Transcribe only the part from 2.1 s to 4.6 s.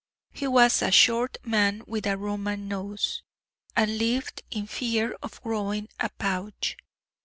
Roman nose, and lived